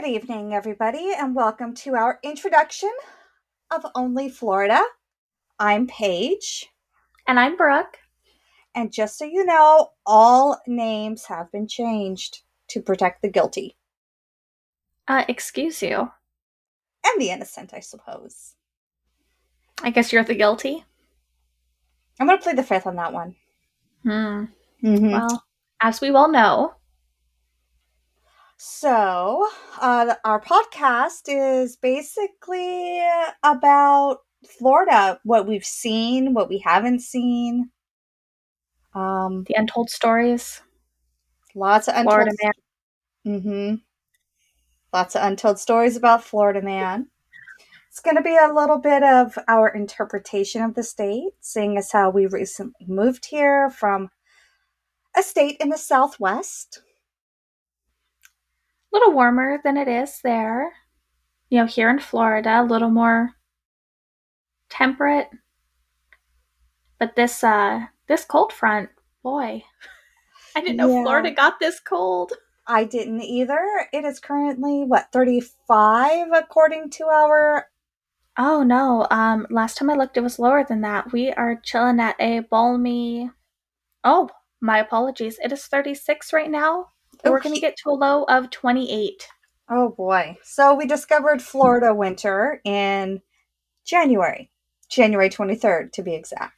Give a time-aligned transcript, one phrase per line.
[0.00, 2.90] Good evening, everybody, and welcome to our introduction
[3.70, 4.80] of Only Florida.
[5.58, 6.70] I'm Paige,
[7.26, 7.98] And I'm Brooke.
[8.74, 13.76] and just so you know, all names have been changed to protect the guilty
[15.06, 16.10] Uh, excuse you.
[17.04, 18.54] and the innocent, I suppose.
[19.82, 20.82] I guess you're the guilty.
[22.18, 23.36] I'm going to play the fifth on that one.
[24.02, 24.44] Hmm.
[24.82, 25.12] Mhm.
[25.12, 25.44] Well,
[25.82, 26.74] as we well know,
[28.62, 29.48] So,
[29.80, 33.02] uh, our podcast is basically
[33.42, 34.18] about
[34.58, 37.70] Florida, what we've seen, what we haven't seen.
[38.94, 40.60] Um, the untold stories.
[41.54, 42.52] lots of untold Florida man.
[43.26, 43.74] Mm-hmm.
[44.92, 47.06] Lots of untold stories about Florida man.
[47.88, 51.92] It's going to be a little bit of our interpretation of the state, seeing as
[51.92, 54.10] how we recently moved here from
[55.16, 56.82] a state in the Southwest.
[58.92, 60.72] A little warmer than it is there.
[61.48, 63.30] You know, here in Florida, a little more
[64.68, 65.28] temperate.
[66.98, 68.90] But this uh this cold front,
[69.22, 69.62] boy.
[70.56, 71.02] I didn't know Yeah.
[71.02, 72.32] Florida got this cold.
[72.66, 73.58] I didn't either.
[73.92, 77.66] It is currently, what, 35 according to our.
[78.38, 79.06] Oh no.
[79.10, 81.12] Um last time I looked it was lower than that.
[81.12, 83.30] We are chilling at a balmy
[84.04, 85.38] Oh, my apologies.
[85.42, 86.88] It is 36 right now.
[87.24, 89.28] We're going to get to a low of 28.
[89.68, 90.36] Oh boy.
[90.42, 93.22] So we discovered Florida winter in
[93.84, 94.50] January,
[94.88, 96.54] January 23rd to be exact.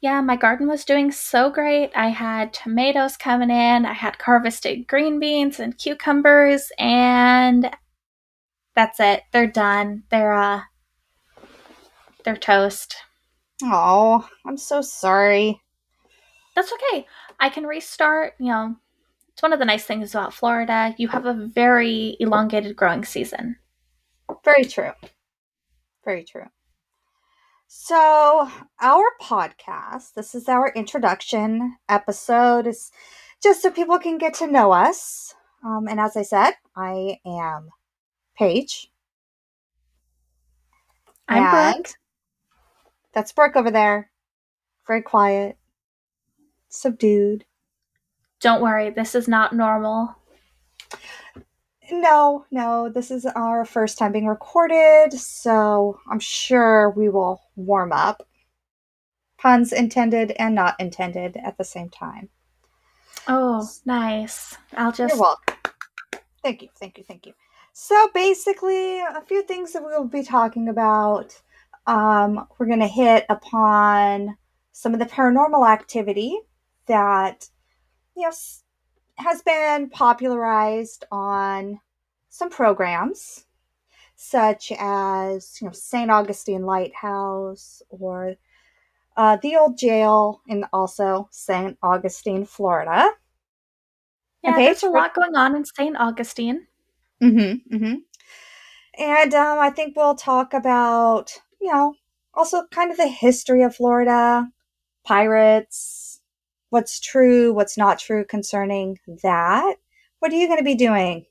[0.00, 1.90] Yeah, my garden was doing so great.
[1.94, 7.70] I had tomatoes coming in, I had harvested green beans and cucumbers, and
[8.74, 9.22] that's it.
[9.32, 10.04] They're done.
[10.10, 10.62] They're uh
[12.24, 12.96] they're toast.
[13.62, 15.60] Oh, I'm so sorry.
[16.56, 17.06] That's okay.
[17.38, 18.76] I can restart, you know.
[19.40, 20.94] It's one of the nice things about Florida.
[20.98, 23.56] You have a very elongated growing season.
[24.44, 24.90] Very true.
[26.04, 26.44] Very true.
[27.66, 28.50] So,
[28.82, 32.92] our podcast, this is our introduction episode, is
[33.42, 35.34] just so people can get to know us.
[35.64, 37.70] Um, and as I said, I am
[38.36, 38.90] Paige.
[41.30, 41.94] I'm Brooke.
[43.14, 44.10] That's Brooke over there.
[44.86, 45.56] Very quiet,
[46.68, 47.46] subdued.
[48.40, 50.16] Don't worry, this is not normal.
[51.92, 57.92] No, no, this is our first time being recorded, so I'm sure we will warm
[57.92, 58.26] up.
[59.38, 62.28] Puns intended and not intended at the same time.
[63.26, 64.56] Oh, nice.
[64.76, 65.56] I'll just You're welcome.
[66.42, 67.32] Thank you, thank you, thank you.
[67.72, 71.40] So basically, a few things that we'll be talking about.
[71.86, 74.36] Um, we're going to hit upon
[74.72, 76.38] some of the paranormal activity
[76.86, 77.48] that
[78.20, 78.36] you know
[79.16, 81.80] has been popularized on
[82.28, 83.44] some programs,
[84.16, 86.10] such as you know St.
[86.10, 88.36] Augustine Lighthouse or
[89.16, 91.76] uh, the old jail in also St.
[91.82, 93.10] Augustine, Florida.
[94.42, 95.96] Yeah, Okay, there's a lot going on in St.
[95.98, 96.66] Augustine.
[97.22, 97.74] Mm-hmm.
[97.74, 97.94] Mm-hmm.
[98.98, 101.94] And um, I think we'll talk about, you know,
[102.32, 104.48] also kind of the history of Florida,
[105.04, 105.99] pirates,
[106.70, 109.76] what's true, what's not true concerning that.
[110.20, 111.26] What are you going to be doing?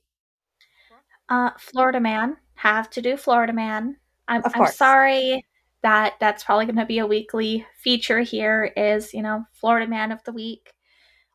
[1.27, 2.38] Uh, Florida Man.
[2.55, 3.95] Have to do Florida Man.
[4.27, 5.45] I'm, I'm sorry
[5.81, 10.11] that that's probably going to be a weekly feature here is, you know, Florida Man
[10.11, 10.73] of the Week.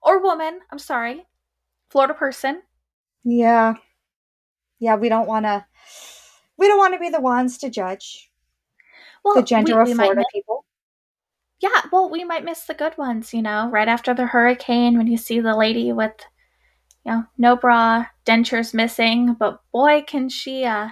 [0.03, 0.61] Or woman.
[0.71, 1.25] I'm sorry.
[1.89, 2.63] Florida person.
[3.25, 3.75] Yeah.
[4.81, 5.65] Yeah, we don't want to.
[6.59, 8.31] We don't want to be the ones to judge
[9.25, 10.67] Well, the gender we, of Florida people.
[11.65, 15.07] Yeah, well, we might miss the good ones, you know, right after the hurricane when
[15.07, 16.13] you see the lady with,
[17.07, 20.89] you know, no bra, dentures missing, but boy, can she uh,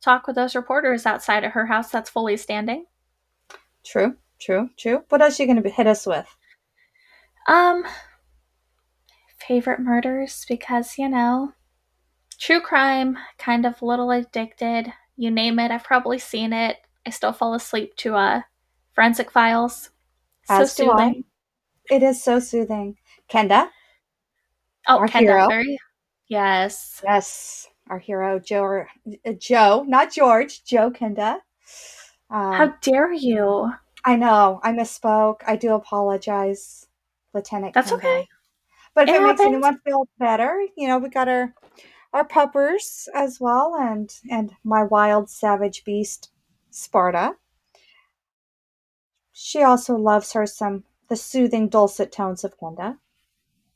[0.00, 2.84] talk with those reporters outside of her house that's fully standing.
[3.84, 5.02] True, true, true.
[5.08, 6.28] What else are you going to hit us with?
[7.48, 7.82] Um,
[9.36, 11.54] favorite murders because you know,
[12.38, 14.92] true crime, kind of a little addicted.
[15.16, 16.76] You name it, I've probably seen it.
[17.04, 18.42] I still fall asleep to uh,
[18.98, 19.90] forensic files.
[20.44, 20.64] So As I.
[20.84, 21.24] soothing.
[21.90, 22.96] It is so soothing.
[23.30, 23.68] Kenda?
[24.88, 25.46] Oh, Our Kenda, hero.
[25.48, 25.78] very
[26.28, 27.00] yes.
[27.04, 28.84] Yes, our hero Joe,
[29.24, 31.34] uh, Joe, not George, Joe Kenda.
[32.30, 33.70] Um, How dare you?
[34.04, 35.40] I know I misspoke.
[35.46, 36.86] I do apologize,
[37.34, 37.74] Lieutenant.
[37.74, 37.96] That's Kenda.
[37.98, 38.28] okay.
[38.94, 41.54] But if It it, makes anyone feel better, you know, we got our
[42.12, 46.30] our puppers as well, and and my wild savage beast,
[46.70, 47.36] Sparta.
[49.40, 52.98] She also loves her some the soothing dulcet tones of Kenda.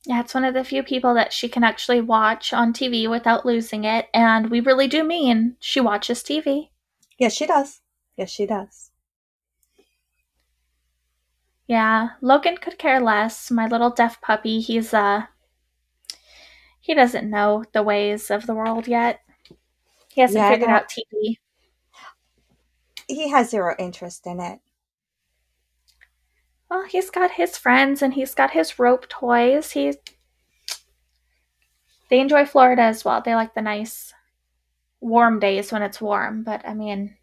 [0.07, 3.45] Yeah, it's one of the few people that she can actually watch on TV without
[3.45, 4.09] losing it.
[4.15, 6.71] And we really do mean she watches TV.
[7.17, 7.81] Yes, she does.
[8.19, 8.91] Yes, she does.
[11.67, 13.51] Yeah, Logan could care less.
[13.51, 15.27] My little deaf puppy, he's uh
[16.81, 19.21] he doesn't know the ways of the world yet.
[20.09, 21.39] He hasn't Yeah, figured out TV.
[23.07, 24.61] He has zero interest in it.
[26.73, 29.73] Well, he's got his friends and he's got his rope toys.
[29.73, 29.93] He
[32.09, 33.21] They enjoy Florida as well.
[33.21, 34.15] They like the nice
[34.99, 37.15] warm days when it's warm, but I mean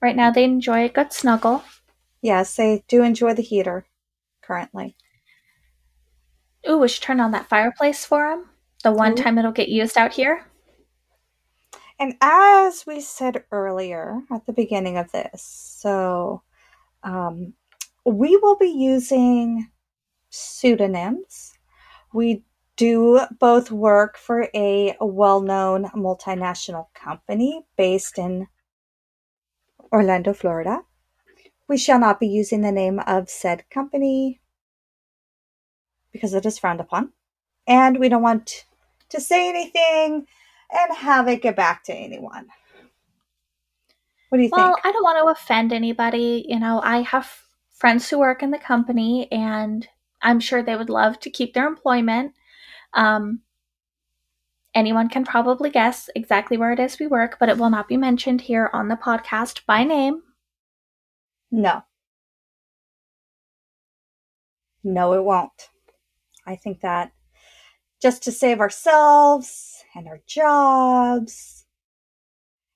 [0.00, 1.64] right now they enjoy a good snuggle.
[2.22, 3.84] Yes, they do enjoy the heater
[4.40, 4.96] currently.
[6.66, 8.48] Ooh, we should turn on that fireplace for him.
[8.82, 9.22] The one Ooh.
[9.22, 10.46] time it'll get used out here.
[11.98, 16.40] And as we said earlier at the beginning of this, so
[17.02, 17.52] um,
[18.04, 19.70] we will be using
[20.30, 21.54] pseudonyms.
[22.12, 22.44] We
[22.76, 28.48] do both work for a well known multinational company based in
[29.92, 30.82] Orlando, Florida.
[31.68, 34.40] We shall not be using the name of said company
[36.12, 37.12] because it is frowned upon.
[37.66, 38.66] And we don't want
[39.08, 40.26] to say anything
[40.70, 42.48] and have it get back to anyone.
[44.28, 44.76] What do you Well, think?
[44.76, 46.44] Well, I don't want to offend anybody.
[46.48, 47.30] You know, I have
[47.74, 49.86] friends who work in the company, and
[50.22, 52.32] I'm sure they would love to keep their employment.
[52.94, 53.40] Um,
[54.74, 57.96] anyone can probably guess exactly where it is we work, but it will not be
[57.96, 60.22] mentioned here on the podcast by name.
[61.50, 61.82] No.
[64.82, 65.70] No, it won't.
[66.46, 67.12] I think that
[68.00, 71.64] just to save ourselves and our jobs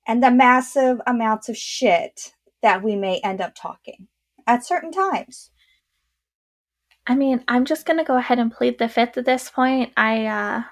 [0.06, 4.08] and the massive amounts of shit that we may end up talking
[4.48, 5.50] at certain times.
[7.06, 9.92] I mean, I'm just gonna go ahead and plead the fifth at this point.
[9.96, 10.62] I uh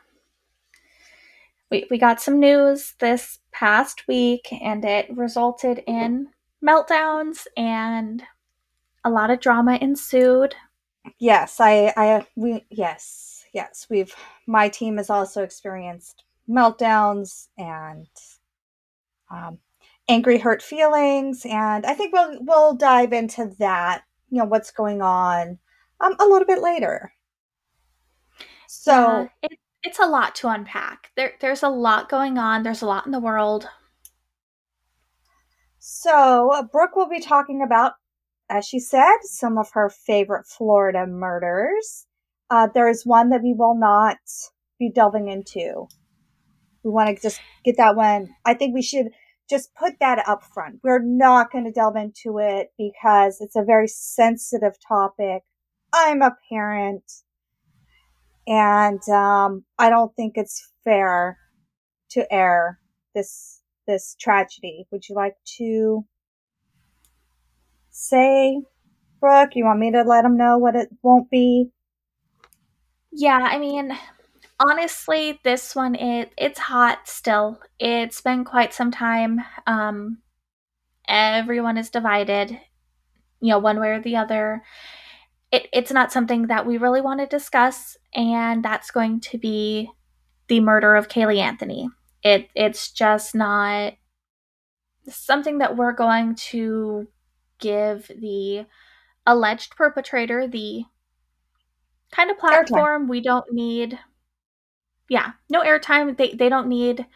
[1.70, 6.28] we we got some news this past week and it resulted in
[6.67, 8.23] meltdowns and
[9.05, 10.55] a lot of drama ensued.
[11.19, 14.12] Yes, I, I, we, yes, yes, we've,
[14.46, 18.08] my team has also experienced meltdowns and
[19.31, 19.58] um,
[20.08, 24.03] angry, hurt feelings, and I think we'll we'll dive into that.
[24.31, 25.58] You know what's going on
[26.00, 27.12] um, a little bit later.
[28.69, 31.11] So Yeah, it, it's a lot to unpack.
[31.17, 32.62] There there's a lot going on.
[32.62, 33.69] There's a lot in the world.
[35.88, 37.93] So, uh, Brooke will be talking about,
[38.50, 42.06] as she said, some of her favorite Florida murders.
[42.50, 44.19] Uh, there is one that we will not
[44.81, 45.87] be delving into.
[46.82, 48.35] We want to just get that one.
[48.44, 49.11] I think we should
[49.48, 50.81] just put that up front.
[50.82, 55.43] We're not going to delve into it because it's a very sensitive topic.
[55.93, 57.04] I'm a parent,
[58.46, 61.38] and um, I don't think it's fair
[62.10, 62.81] to air
[63.14, 64.87] this this tragedy.
[64.90, 66.04] Would you like to
[67.90, 68.60] say,
[69.20, 69.50] Brooke?
[69.54, 71.70] You want me to let them know what it won't be?
[73.12, 73.96] Yeah, I mean,
[74.61, 77.61] honestly, this one it it's hot still.
[77.79, 79.41] It's been quite some time.
[79.67, 80.19] Um
[81.08, 82.50] everyone is divided,
[83.41, 84.62] you know, one way or the other.
[85.53, 89.91] It it's not something that we really want to discuss and that's going to be
[90.49, 91.88] the murder of Caylee Anthony.
[92.23, 93.94] It it's just not
[95.08, 97.08] something that we're going to
[97.58, 98.67] give the
[99.27, 100.84] alleged perpetrator the
[102.13, 103.98] kind of platform we don't need
[105.08, 106.17] yeah no airtime.
[106.17, 107.06] They, they don't need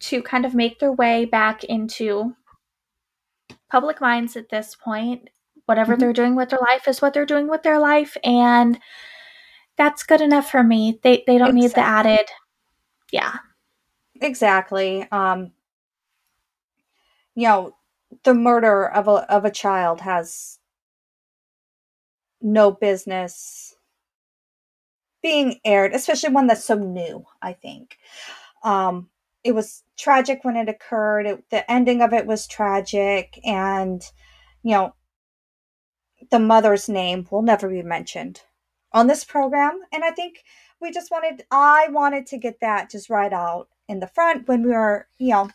[0.00, 2.34] to kind of make their way back into
[3.70, 5.30] public minds at this point.
[5.66, 6.00] Whatever Mhm.
[6.00, 8.78] they're doing with their life is what they're doing with their life and
[9.76, 10.98] that's good enough for me.
[11.02, 12.26] They they don't need the added
[13.12, 13.38] yeah.
[14.20, 15.06] Exactly.
[15.10, 15.52] Um,
[17.34, 17.76] you know,
[18.24, 20.58] the murder of a of a child has
[22.42, 23.74] no business
[25.22, 27.24] being aired, especially one that's so new.
[27.42, 27.98] I think
[28.62, 29.08] um,
[29.44, 31.26] it was tragic when it occurred.
[31.26, 34.02] It, the ending of it was tragic, and
[34.62, 34.94] you know,
[36.30, 38.42] the mother's name will never be mentioned
[38.92, 39.80] on this program.
[39.92, 40.42] And I think
[40.80, 44.62] we just wanted, I wanted to get that just right out in the front when
[44.62, 45.50] we were, you know,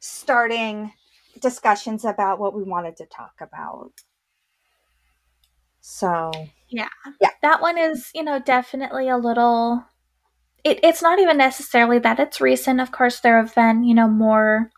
[0.00, 0.92] starting
[1.40, 3.92] discussions about what we wanted to talk about.
[5.86, 6.30] So,
[6.70, 6.88] yeah,
[7.20, 9.84] yeah, that one is you know definitely a little
[10.64, 12.80] it, it's not even necessarily that it's recent.
[12.80, 14.70] Of course there have been you know more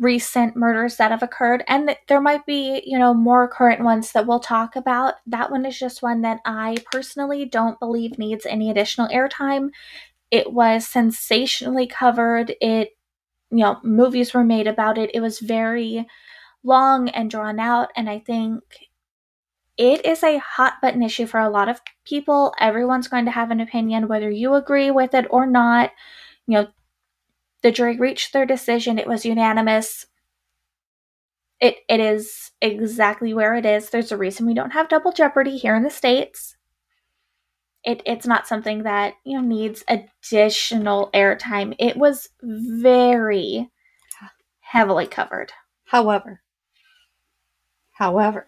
[0.00, 4.26] recent murders that have occurred and there might be you know more current ones that
[4.26, 5.14] we'll talk about.
[5.26, 9.68] That one is just one that i personally don't believe needs any additional airtime.
[10.30, 12.54] It was sensationally covered.
[12.60, 12.90] It
[13.50, 15.10] you know movies were made about it.
[15.14, 16.06] It was very
[16.64, 18.62] long and drawn out and i think
[19.76, 23.50] it is a hot button issue for a lot of people everyone's going to have
[23.50, 25.90] an opinion whether you agree with it or not
[26.46, 26.66] you know
[27.64, 28.98] the jury reached their decision.
[28.98, 30.06] It was unanimous.
[31.60, 33.88] It it is exactly where it is.
[33.88, 36.56] There's a reason we don't have double jeopardy here in the states.
[37.84, 41.74] It it's not something that, you know, needs additional airtime.
[41.78, 43.70] It was very
[44.60, 45.52] heavily covered.
[45.86, 46.42] However,
[47.92, 48.44] however,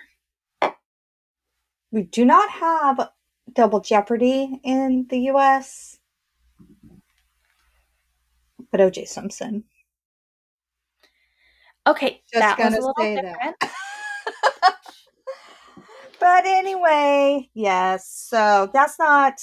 [1.96, 3.08] we do not have
[3.54, 5.98] double jeopardy in the US
[8.70, 9.64] but OJ Simpson.
[11.86, 13.56] Okay, Just that was a little different.
[16.20, 18.06] but anyway, yes.
[18.06, 19.40] So that's not.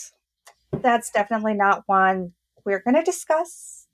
[0.72, 2.34] That's definitely not one
[2.66, 3.88] we're going to discuss.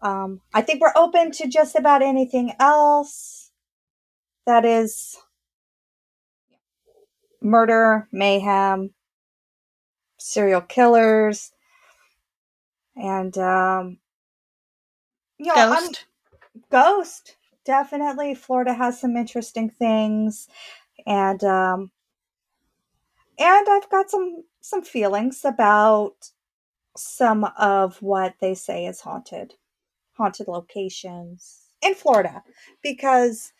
[0.00, 3.52] Um, I think we're open to just about anything else
[4.46, 5.16] that is
[7.42, 8.90] murder, mayhem,
[10.18, 11.52] serial killers,
[12.96, 13.98] and um,
[15.38, 16.06] yeah, Ghost.
[16.52, 17.36] I'm, Ghost.
[17.64, 18.34] Definitely.
[18.34, 20.48] Florida has some interesting things.
[21.06, 21.90] And um
[23.38, 26.14] and I've got some some feelings about
[26.96, 29.54] some of what they say is haunted
[30.16, 32.42] haunted locations in Florida
[32.82, 33.52] because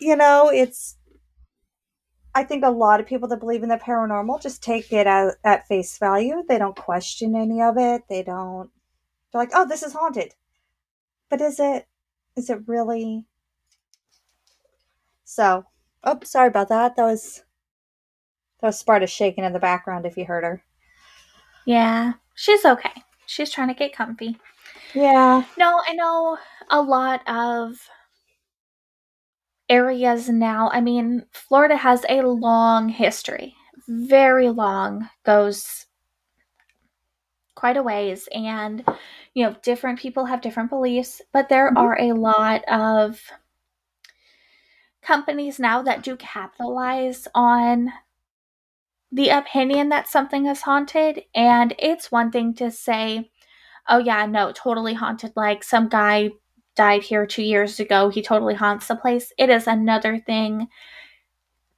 [0.00, 0.96] you know it's
[2.34, 5.34] I think a lot of people that believe in the paranormal just take it at,
[5.44, 6.44] at face value.
[6.48, 8.02] They don't question any of it.
[8.08, 8.70] They don't.
[9.32, 10.34] They're like, "Oh, this is haunted."
[11.28, 11.86] But is it
[12.36, 13.24] is it really
[15.24, 15.64] so
[16.04, 16.96] oh sorry about that.
[16.96, 17.44] That was
[18.60, 20.62] that was Sparta shaking in the background if you heard her.
[21.66, 22.14] Yeah.
[22.34, 23.02] She's okay.
[23.26, 24.38] She's trying to get comfy.
[24.94, 25.44] Yeah.
[25.56, 27.76] No, I know a lot of
[29.70, 30.68] areas now.
[30.70, 33.54] I mean, Florida has a long history.
[33.88, 35.08] Very long.
[35.24, 35.86] Goes
[37.60, 38.82] quite a ways and
[39.34, 41.76] you know different people have different beliefs but there mm-hmm.
[41.76, 43.20] are a lot of
[45.02, 47.92] companies now that do capitalize on
[49.12, 53.30] the opinion that something is haunted and it's one thing to say
[53.90, 56.30] oh yeah no totally haunted like some guy
[56.76, 58.08] died here 2 years ago.
[58.10, 59.32] He totally haunts the place.
[59.38, 60.68] It is another thing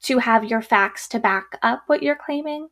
[0.02, 2.68] to have your facts to back up what you're claiming.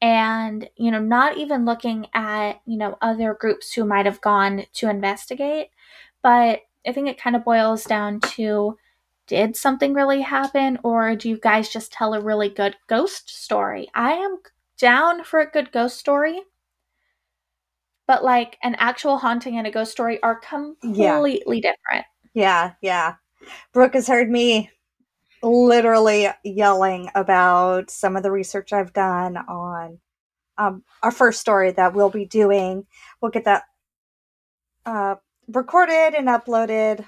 [0.00, 4.64] And you know not even looking at you know other groups who might have gone
[4.74, 5.68] to investigate.
[6.22, 8.76] But i think it kind of boils down to
[9.26, 10.78] did something really happen?
[10.82, 13.88] Or do you guys just tell a really good ghost story?
[13.94, 14.38] I am
[14.78, 16.42] down for a good ghost story
[18.08, 21.72] but like an actual haunting and a ghost story are completely yeah.
[21.72, 23.14] different yeah yeah
[23.72, 24.68] brooke has heard me
[25.42, 29.98] literally yelling about some of the research I've done on
[30.56, 32.86] um, our first story that we'll be doing.
[33.20, 33.64] We'll get that
[34.84, 37.04] uh, recorded and uploaded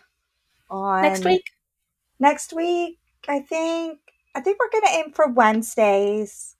[0.70, 1.44] on next week.
[2.18, 3.98] Next week, I think.
[4.34, 6.54] I think we're going to aim for Wednesdays.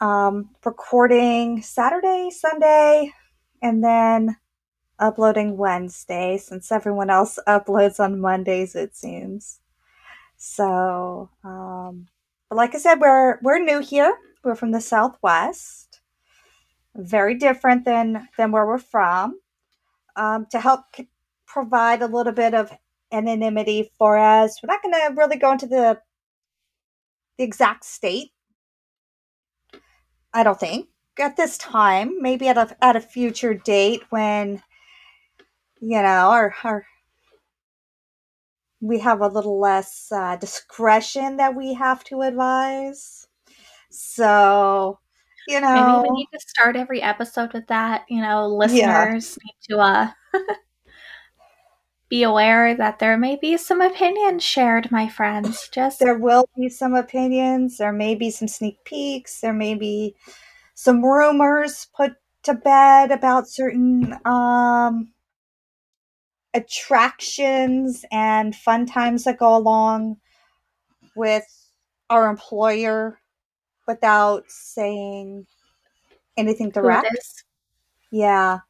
[0.00, 3.12] Um, recording Saturday, Sunday,
[3.62, 4.36] and then
[4.98, 9.60] uploading Wednesday since everyone else uploads on Mondays, it seems.
[10.36, 12.08] So, um,
[12.48, 14.16] but like I said, we're we're new here.
[14.44, 16.00] We're from the Southwest,
[16.96, 19.40] very different than than where we're from.
[20.16, 21.08] Um, to help c-
[21.46, 22.72] provide a little bit of
[23.12, 26.00] anonymity for us, we're not going to really go into the
[27.38, 28.32] the exact state.
[30.32, 32.20] I don't think at this time.
[32.20, 34.62] Maybe at a at a future date when
[35.80, 36.86] you know our our
[38.80, 43.28] we have a little less uh, discretion that we have to advise.
[43.90, 44.98] So,
[45.46, 48.04] you know, maybe we need to start every episode with that.
[48.08, 49.44] You know, listeners yeah.
[49.44, 50.10] need to uh,
[52.10, 55.68] be aware that there may be some opinions shared, my friends.
[55.72, 57.78] Just there will be some opinions.
[57.78, 59.40] There may be some sneak peeks.
[59.40, 60.16] There may be
[60.74, 65.12] some rumors put to bed about certain um
[66.52, 70.16] attractions and fun times that go along
[71.14, 71.44] with
[72.08, 73.20] our employer
[73.86, 75.46] without saying
[76.36, 77.06] anything direct.
[78.10, 78.60] Yeah.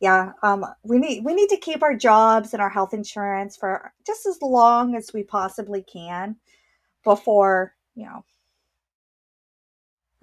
[0.00, 0.32] Yeah.
[0.42, 4.26] Um, we need we need to keep our jobs and our health insurance for just
[4.26, 6.36] as long as we possibly can
[7.04, 8.24] before, you know,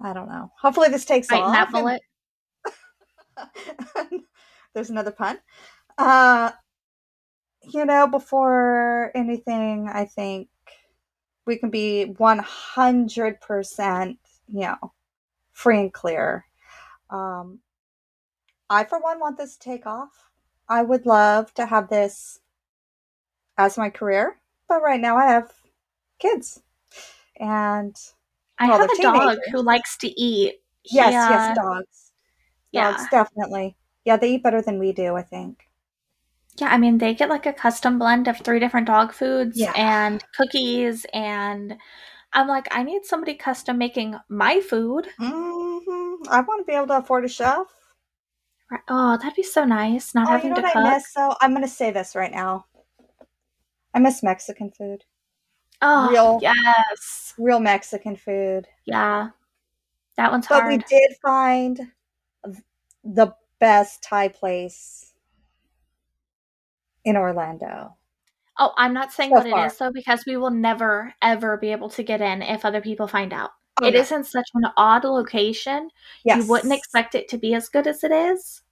[0.00, 0.50] I don't know.
[0.60, 1.72] Hopefully this takes that off.
[1.72, 2.02] bullet.
[3.96, 4.22] and-
[4.74, 5.38] There's another pun.
[5.98, 6.52] Uh
[7.72, 10.48] you know, before anything, I think
[11.46, 14.16] we can be 100%,
[14.48, 14.92] you know,
[15.52, 16.44] free and clear.
[17.10, 17.58] Um,
[18.68, 20.30] I, for one, want this to take off.
[20.68, 22.40] I would love to have this
[23.58, 25.52] as my career, but right now I have
[26.18, 26.62] kids.
[27.38, 27.94] And
[28.58, 30.54] I have a dog who likes to eat.
[30.84, 32.12] Yes, uh, yes, dogs.
[32.72, 32.90] yeah.
[32.90, 33.76] Dogs, definitely.
[34.04, 35.68] Yeah, they eat better than we do, I think.
[36.58, 39.72] Yeah, I mean, they get like a custom blend of three different dog foods Yeah.
[39.76, 41.04] and cookies.
[41.12, 41.76] And
[42.32, 45.08] I'm like, I need somebody custom making my food.
[45.18, 47.66] hmm I want to be able to afford a chef.
[48.70, 50.84] Right- Oh, that'd be so nice not Oh, you having know to what cook.
[50.84, 51.34] I miss, though?
[51.40, 52.66] I'm going to say this right now.
[53.94, 55.04] I miss Mexican food.
[55.82, 57.34] oh, real- yes.
[57.38, 58.66] Real Mexican food.
[58.84, 59.30] Yeah.
[60.16, 61.80] That one's But we did find
[63.04, 65.12] the best Thai place
[67.04, 67.94] in Orlando.
[68.58, 69.64] Oh, I'm not saying So what far.
[69.64, 72.80] it is though, because we will never ever be able to get in if other
[72.80, 73.50] people find out.
[73.80, 75.90] Oh, It is in such an odd location.
[76.24, 76.42] Yes.
[76.44, 78.62] You wouldn't expect it to be as good as it is.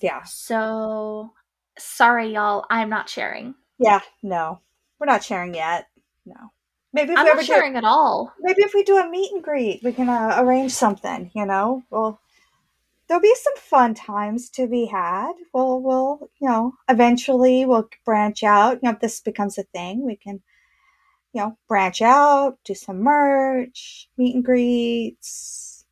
[0.00, 0.22] Yeah.
[0.24, 1.32] So
[1.78, 2.66] sorry, y'all.
[2.70, 3.54] I'm not sharing.
[3.78, 4.00] Yeah.
[4.22, 4.60] No,
[4.98, 5.88] we're not sharing yet.
[6.26, 6.52] No.
[6.92, 8.34] Maybe if I'm we not ever do, sharing at all.
[8.40, 11.30] maybe if we do a meet and greet, we can uh, arrange something.
[11.34, 12.20] You know, well,
[13.08, 15.32] there'll be some fun times to be had.
[15.54, 18.74] We'll, we'll, you know, eventually we'll branch out.
[18.74, 20.42] You know, if this becomes a thing, we can,
[21.32, 25.84] you know, branch out, do some merch, meet and greets,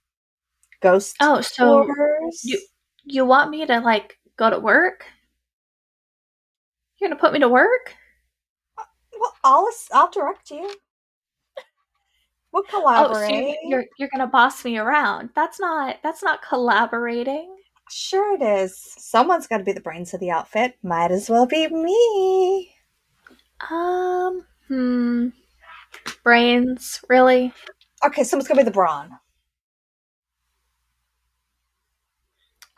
[0.81, 2.45] ghost Oh, so tours.
[2.45, 2.61] you-
[3.05, 5.07] you want me to like go to work?
[6.99, 7.95] You're gonna put me to work?
[9.19, 10.71] well, I'll I'll direct you.
[12.53, 13.29] We'll Oh, collaborate.
[13.31, 15.31] so you- you're you're gonna boss me around.
[15.35, 17.57] That's not that's not collaborating.
[17.89, 18.77] Sure it is.
[18.79, 20.79] Someone's got to be the brains of the outfit.
[20.83, 22.75] Might as well be me.
[23.69, 25.29] Um, hmm.
[26.23, 27.53] Brains, really?
[28.05, 29.19] Okay, someone's gonna be the brawn.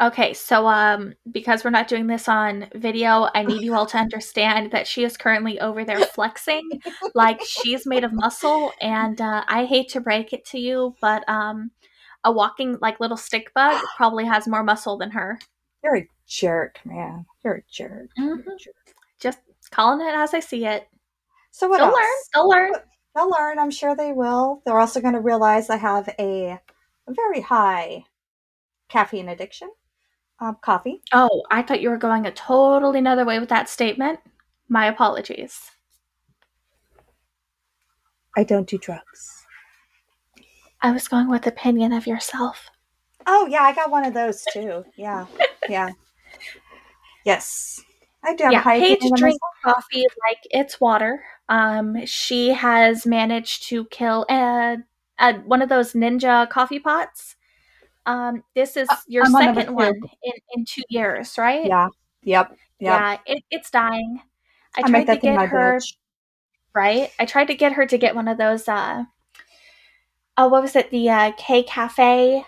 [0.01, 3.99] Okay, so um because we're not doing this on video, I need you all to
[3.99, 6.81] understand that she is currently over there flexing
[7.15, 11.29] like she's made of muscle and uh, I hate to break it to you, but
[11.29, 11.71] um
[12.25, 15.39] a walking like little stick bug probably has more muscle than her.
[15.85, 17.27] You're a jerk, man.
[17.45, 18.09] You're a jerk.
[18.17, 18.59] You're a Mhm.
[18.59, 18.75] jerk.
[19.21, 19.39] Just
[19.71, 20.89] calling it as I see it.
[21.51, 21.97] So what They'll else?
[21.97, 22.13] learn.
[22.35, 22.73] They'll learn.
[23.15, 23.59] They'll learn.
[23.59, 24.63] I'm sure they will.
[24.65, 26.59] They're also going to realize I have a
[27.09, 28.05] very high
[28.89, 29.71] caffeine addiction.
[30.41, 31.03] Um, coffee.
[31.13, 34.19] Oh, I thought you were going a totally another way with that statement.
[34.69, 35.71] My apologies.
[38.37, 39.45] I don't do drugs.
[40.81, 42.71] I was going with opinion of yourself.
[43.27, 44.85] Oh yeah, I got one of those too.
[44.97, 45.27] Yeah,
[45.69, 45.91] yeah.
[47.25, 47.81] Yes,
[48.25, 51.25] I do yeah, Paige drinks coffee like it's water.
[51.49, 54.77] Um, she has managed to kill a,
[55.19, 57.37] a one of those ninja coffee pots.
[58.07, 61.67] Um, this is Uh, your I'm second one in, in two years, right?
[61.67, 61.89] Yeah.
[62.23, 62.51] Yep.
[62.51, 62.57] Yep.
[62.81, 64.21] Yeah, it, it's dying.
[64.77, 65.97] I I tried to get her bitch.
[66.75, 67.11] right.
[67.19, 68.69] I tried to get her to get one of those.
[68.69, 69.05] Uh,
[70.37, 70.91] oh, what was it?
[70.91, 72.45] The uh, K Cafe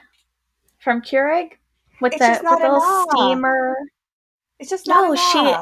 [0.79, 1.53] from Keurig
[2.01, 3.77] with It's the with the little steamer.
[4.59, 5.55] It's just not No, she-.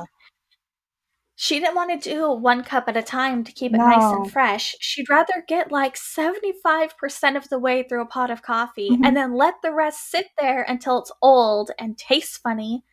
[1.34, 4.30] She didn't want to do one cup at a time to keep it nice and
[4.30, 4.76] fresh.
[4.80, 9.04] She'd rather get like 75% of the way through a pot of coffee Mhm.
[9.04, 12.84] and then let the rest sit there until it's old and tastes funny.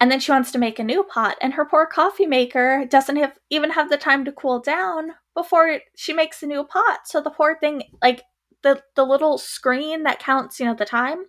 [0.00, 3.16] And then she wants to make a new pot, and her poor coffee maker doesn't
[3.16, 7.00] have even have the time to cool down before she makes a new pot.
[7.06, 8.22] So the poor thing, like
[8.62, 11.24] the the little screen that counts, you know, the time,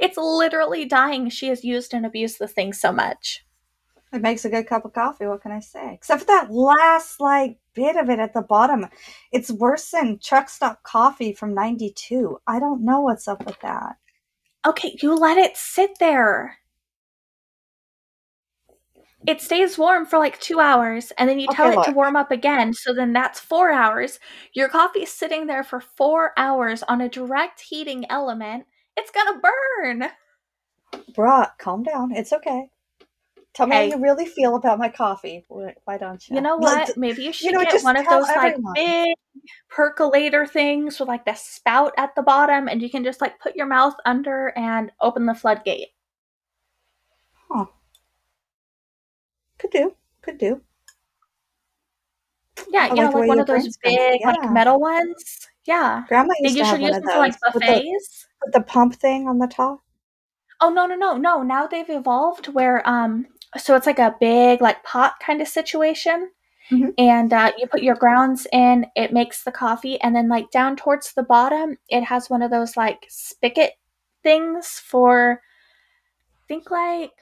[0.00, 1.28] it's literally dying.
[1.30, 3.44] She has used and abused the thing so much.
[4.12, 5.26] It makes a good cup of coffee.
[5.26, 5.94] What can I say?
[5.94, 8.86] Except for that last like bit of it at the bottom.
[9.32, 12.38] It's worse than truck stop coffee from '92.
[12.46, 13.96] I don't know what's up with that.
[14.66, 16.58] Okay, you let it sit there.
[19.26, 22.16] It stays warm for like two hours, and then you tell Okay, it to warm
[22.16, 22.72] up again.
[22.74, 24.18] So then that's four hours.
[24.54, 28.66] Your coffee is sitting there for four hours on a direct heating element.
[28.96, 30.10] It's gonna burn.
[31.14, 32.12] Brock, calm down.
[32.12, 32.68] It's okay.
[33.52, 33.86] Tell hey.
[33.86, 35.44] me how you really feel about my coffee.
[35.48, 36.36] Why don't you?
[36.36, 36.96] You know what?
[36.96, 38.62] Maybe you should you know, get one of those everyone.
[38.62, 39.16] like big
[39.68, 43.56] percolator things with like the spout at the bottom, and you can just like put
[43.56, 45.88] your mouth under and open the floodgate.
[47.48, 47.66] Huh.
[49.58, 49.94] Could do.
[50.22, 50.60] Could do.
[52.70, 54.30] Yeah, I you like know, like one of those big, yeah.
[54.30, 55.48] like metal ones.
[55.66, 56.32] Yeah, grandma.
[56.38, 59.38] Used I think you should use them for like buffets with the pump thing on
[59.38, 59.80] the top.
[60.60, 61.42] Oh no no no no!
[61.42, 63.26] Now they've evolved where um
[63.56, 66.30] so it's like a big like pot kind of situation,
[66.70, 66.94] Mhm.
[66.98, 68.86] and uh, you put your grounds in.
[68.94, 72.50] It makes the coffee, and then like down towards the bottom, it has one of
[72.50, 73.72] those like spigot
[74.22, 75.40] things for
[76.48, 77.12] think like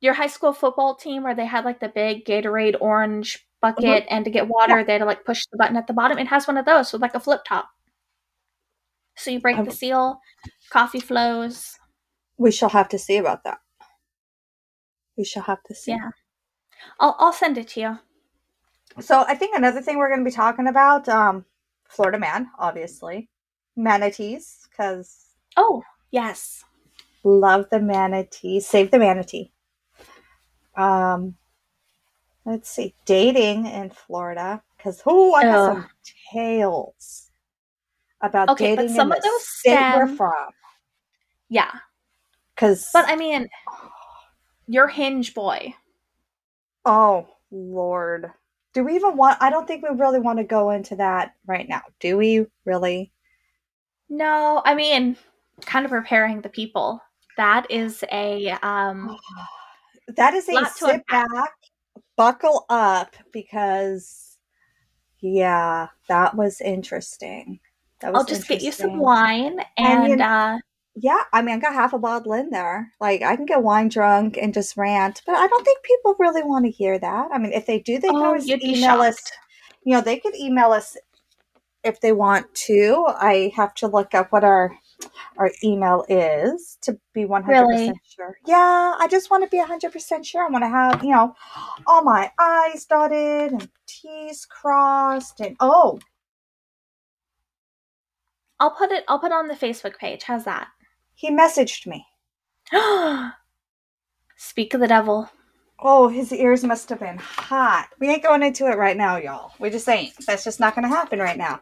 [0.00, 4.24] your high school football team where they had like the big Gatorade orange bucket, and
[4.26, 6.18] to get water, they had to like push the button at the bottom.
[6.18, 7.68] It has one of those with like a flip top.
[9.16, 10.20] So you break I've- the seal,
[10.70, 11.78] coffee flows.
[12.36, 13.58] We shall have to see about that.
[15.16, 15.92] We shall have to see.
[15.92, 16.10] Yeah.
[16.98, 17.98] I'll I'll send it to you.
[19.00, 21.44] So I think another thing we're going to be talking about, um,
[21.88, 23.28] Florida man, obviously,
[23.76, 26.64] manatees, because Oh, yes.
[27.24, 28.60] love the manatee.
[28.60, 29.52] Save the manatee.
[30.76, 31.36] Um,
[32.44, 35.88] let's see, dating in Florida, because oh, I got some
[36.32, 37.23] tales
[38.20, 40.32] about Okay, but dating some in of the those state we're from.
[41.48, 41.70] Yeah.
[42.54, 43.48] Because But I mean,
[44.66, 45.74] your hinge boy.
[46.84, 48.30] oh Lord,
[48.72, 49.38] do we even want?
[49.40, 51.82] I don't think we really want to go into that right now.
[52.00, 53.12] Do we really?
[54.08, 55.16] No, I mean,
[55.62, 57.00] kind of preparing the people.
[57.36, 59.16] That is a um
[60.16, 61.28] That is a sit unpack.
[61.32, 61.52] back,
[62.16, 64.36] buckle up because
[65.20, 67.58] yeah, that was interesting.
[68.04, 70.58] That was I'll just get you some wine And you and kn- uh
[70.94, 72.92] Yeah, I mean, I got half a bottle in there.
[73.00, 76.42] Like, I can get wine drunk and just rant, but I don't think people really
[76.42, 77.28] want to hear that.
[77.32, 79.16] I mean, if they do, they can oh, always you'd email us.
[79.84, 80.98] You know, they could email us
[81.82, 83.06] if they want to.
[83.08, 84.76] I have to look up what our
[85.38, 87.86] our email is to be one hundred Really?
[87.86, 88.38] percent sure.
[88.46, 90.46] Yeah, I just want to be hundred percent sure.
[90.46, 91.34] I want to have you know
[91.86, 95.98] all my I's dotted and T's crossed, and oh,
[98.60, 100.22] I'll put it I'll put it on the Facebook page.
[100.24, 100.68] How's that?
[101.16, 102.04] he messaged me.
[104.36, 105.30] Speak of the devil.
[105.80, 107.88] Oh, his ears must have been hot.
[108.00, 109.52] We ain't going into it right now, y'all.
[109.58, 110.12] We just ain't.
[110.26, 111.60] That's just not going to happen right now.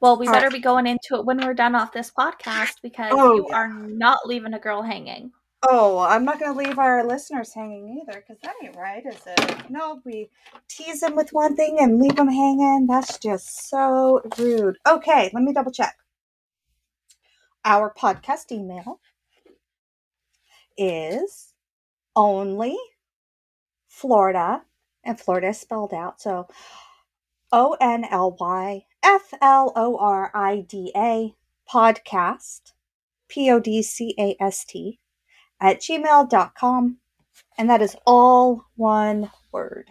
[0.00, 0.52] Well, we All better right.
[0.52, 3.56] be going into it when we're done off this podcast because Oh, you yeah.
[3.56, 5.32] are not leaving a girl hanging.
[5.62, 9.20] Oh, I'm not going to leave our listeners hanging either, because that ain't right, is
[9.26, 9.68] it?
[9.68, 10.30] No, we
[10.68, 12.86] tease them with one thing and leave them hanging.
[12.88, 14.76] That's just so rude.
[14.88, 15.96] Okay, let me double check.
[17.64, 19.00] Our podcast email
[20.76, 21.54] is
[22.14, 22.78] only
[23.88, 24.62] Florida,
[25.02, 26.20] and Florida is spelled out.
[26.20, 26.46] So
[27.50, 31.34] O N L Y F L O R I D A
[31.68, 32.74] podcast,
[33.28, 35.00] P O D C A S T,
[35.60, 36.98] at gmail.com.
[37.56, 39.88] And that is all one word.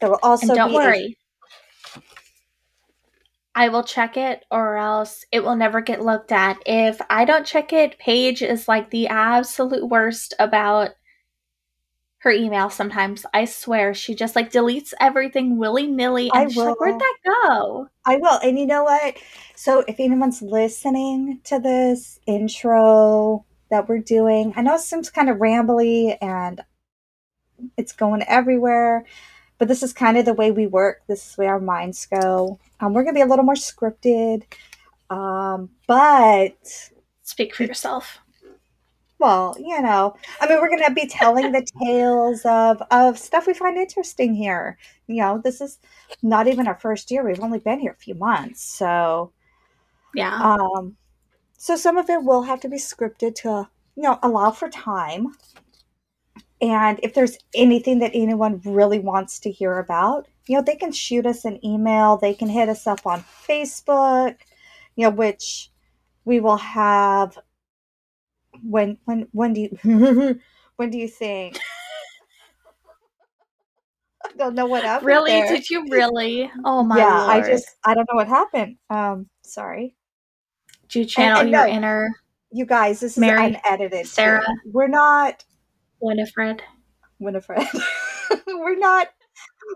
[0.00, 1.18] There will also and don't be worry.
[3.54, 6.58] I will check it or else it will never get looked at.
[6.66, 10.90] If I don't check it, Paige is like the absolute worst about
[12.18, 13.24] her email sometimes.
[13.32, 13.94] I swear.
[13.94, 17.88] She just like deletes everything willy nilly I and she's like, Where'd that go?
[18.06, 18.40] I will.
[18.42, 19.16] And you know what?
[19.54, 25.28] So if anyone's listening to this intro that we're doing, I know it seems kind
[25.28, 26.60] of rambly and
[27.76, 29.04] it's going everywhere,
[29.58, 31.02] but this is kind of the way we work.
[31.08, 32.60] This is where our minds go.
[32.78, 34.44] Um, we're going to be a little more scripted.
[35.10, 36.56] Um, but,
[37.24, 38.18] Speak for yourself.
[39.18, 43.48] well, you know, I mean, we're going to be telling the tales of, of stuff
[43.48, 44.78] we find interesting here.
[45.08, 45.78] You know, this is
[46.22, 47.24] not even our first year.
[47.24, 48.62] We've only been here a few months.
[48.62, 49.32] So,
[50.14, 50.36] Yeah.
[50.40, 50.96] Um,
[51.64, 55.28] so some of it will have to be scripted to, you know, allow for time.
[56.60, 60.92] And if there's anything that anyone really wants to hear about, you know, they can
[60.92, 62.18] shoot us an email.
[62.18, 64.36] They can hit us up on Facebook,
[64.94, 65.70] you know, which
[66.26, 67.38] we will have.
[68.62, 70.40] When when when do you
[70.76, 71.58] when do you think?
[74.22, 75.06] I don't know what happened.
[75.06, 75.30] really?
[75.30, 75.48] there.
[75.48, 76.50] Did you really?
[76.62, 77.00] Oh my god.
[77.00, 77.30] yeah, lord.
[77.30, 78.76] I just I don't know what happened.
[78.90, 79.94] Um, sorry.
[80.94, 81.72] You channel and your no.
[81.72, 82.08] inner
[82.50, 84.06] You guys, this Mary, is unedited.
[84.06, 84.46] Sarah.
[84.66, 85.44] We're not
[86.00, 86.62] Winifred?
[87.18, 87.66] Winifred.
[88.46, 89.08] we're not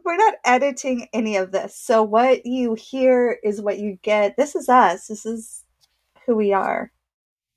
[0.04, 1.74] we're not editing any of this.
[1.74, 4.36] So what you hear is what you get.
[4.36, 5.06] This is us.
[5.06, 5.64] This is
[6.26, 6.92] who we are.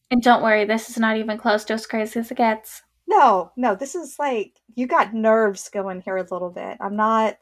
[0.10, 2.82] And don't worry, this is not even close to as crazy as it gets.
[3.08, 6.78] No, no, this is like you got nerves going here a little bit.
[6.80, 7.36] I'm not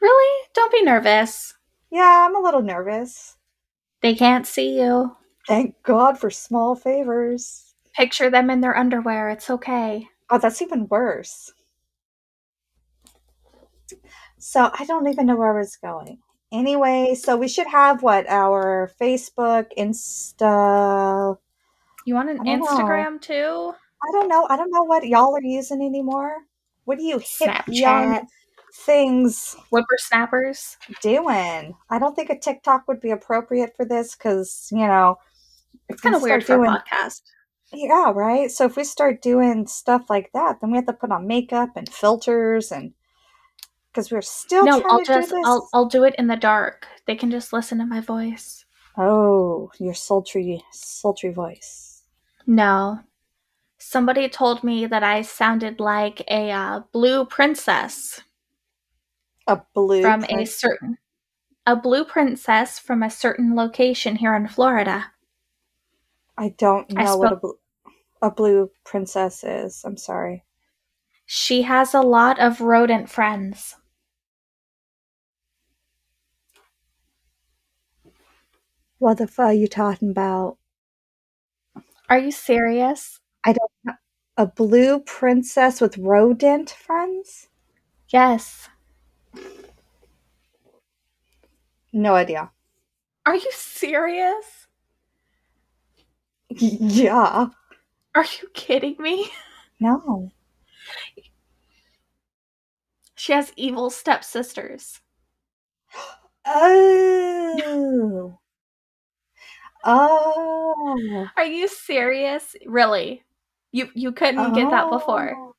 [0.00, 0.46] Really?
[0.54, 1.54] Don't be nervous.
[1.90, 3.36] yeah, I'm a little nervous.
[4.00, 5.16] They can't see you.
[5.46, 7.74] Thank God for small favors.
[7.94, 9.30] Picture them in their underwear.
[9.30, 10.08] It's okay.
[10.30, 11.52] Oh, that's even worse.
[14.38, 16.18] So I don't even know where I was going.
[16.52, 21.36] Anyway, so we should have what our Facebook, Insta.
[22.06, 22.66] You want an I don't know.
[22.66, 23.74] Instagram too?
[24.02, 24.46] I don't know.
[24.48, 26.36] I don't know what y'all are using anymore.
[26.84, 28.26] What do you hip young Snapchat,
[28.74, 30.76] things whippersnappers.
[31.02, 31.74] doing?
[31.90, 35.16] I don't think a TikTok would be appropriate for this because you know
[35.88, 37.22] It's kind of weird for a podcast.
[37.72, 38.50] Yeah, right.
[38.50, 41.70] So if we start doing stuff like that, then we have to put on makeup
[41.76, 42.94] and filters and
[43.92, 45.44] because we're still No, trying I'll to just do this.
[45.46, 46.86] I'll I'll do it in the dark.
[47.06, 48.64] They can just listen to my voice.
[48.96, 52.02] Oh, your sultry, sultry voice.
[52.46, 53.00] No.
[53.78, 58.22] Somebody told me that I sounded like a uh, blue princess
[59.48, 60.98] A blue from a certain
[61.66, 65.12] a blue princess from a certain location here in Florida.
[66.36, 67.58] I don't I know what a blue,
[68.22, 69.82] a blue princess is.
[69.84, 70.44] I'm sorry.
[71.26, 73.76] She has a lot of rodent friends.
[78.98, 80.58] What the fuck are you talking about?
[82.08, 83.20] Are you serious?
[83.44, 83.96] I don't.
[84.36, 87.48] A blue princess with rodent friends?
[88.08, 88.68] Yes.
[91.92, 92.50] No idea.
[93.26, 94.66] Are you serious?
[96.50, 97.48] Yeah.
[98.14, 99.30] Are you kidding me?
[99.80, 100.32] No.
[103.14, 105.02] She has evil stepsisters.
[106.50, 108.38] Oh.
[109.84, 111.28] Oh.
[111.36, 112.56] Are you serious?
[112.66, 113.24] Really?
[113.72, 115.34] You you couldn't get that before.
[115.36, 115.54] Oh.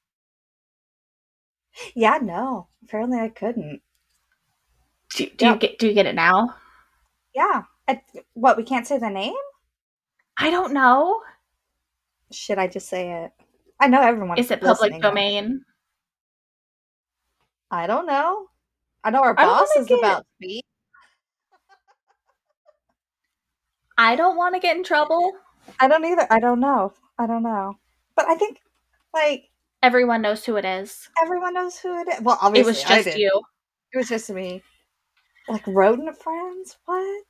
[1.96, 2.69] Yeah, no.
[2.90, 3.82] Apparently I couldn't.
[5.16, 6.56] Do, do you get do you get it now?
[7.36, 7.64] Yeah.
[7.88, 8.02] I,
[8.34, 9.36] what, we can't say the name?
[10.40, 11.22] I don't know.
[12.32, 13.32] Should I just say it?
[13.80, 15.62] I know everyone Is it public domain?
[17.70, 18.48] I don't know.
[19.04, 20.64] I know our I boss is get- about to be.
[24.00, 25.34] I don't want to get in trouble.
[25.80, 26.26] I don't either.
[26.32, 26.94] I don't know.
[27.20, 27.76] I don't know.
[28.16, 28.58] But I think
[29.14, 29.49] like
[29.82, 31.10] Everyone knows who it is.
[31.24, 32.22] everyone knows who it is.
[32.22, 33.16] Well, obviously, It was I just did.
[33.20, 33.42] you.
[33.94, 34.62] It was just me.
[35.48, 36.78] Like rodent friends?
[36.86, 37.24] What?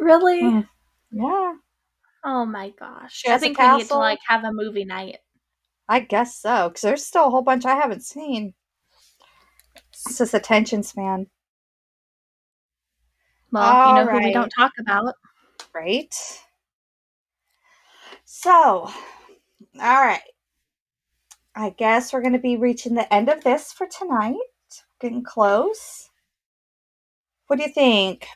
[0.00, 0.40] Really?
[0.40, 0.60] Hmm.
[1.10, 1.54] Yeah,
[2.24, 3.14] Oh my gosh.
[3.14, 5.18] She I think we need to like have a movie night.
[5.88, 6.68] I guess so.
[6.68, 8.54] Because there's still a whole bunch I haven't seen.
[9.92, 11.28] It's just attention span,
[13.52, 15.14] Well, you know who we don't talk about.
[15.74, 16.14] right?
[18.24, 18.92] So, all
[19.74, 20.20] right.
[21.56, 24.36] I guess we're going to be reaching the end of this for tonight.
[25.00, 26.10] Getting close.
[27.46, 28.26] What do you think?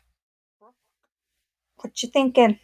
[1.77, 2.59] What you thinking?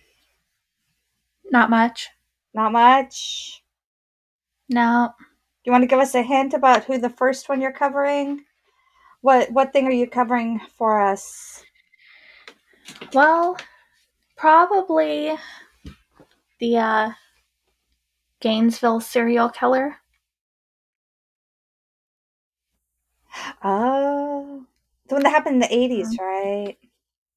[1.50, 2.08] Not much.
[2.52, 3.62] Not much.
[4.68, 5.10] No.
[5.64, 8.44] You want to give us a hint about who the first one you're covering?
[9.22, 11.64] What what thing are you covering for us?
[13.14, 13.56] Well,
[14.36, 15.34] probably
[16.60, 17.10] the uh
[18.40, 19.96] Gainesville serial killer.
[23.62, 24.66] Oh,
[25.08, 26.76] the one that happened in the 80s, right?